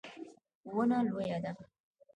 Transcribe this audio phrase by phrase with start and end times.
[0.75, 1.51] ونه لویه ده